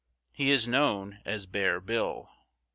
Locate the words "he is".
0.31-0.67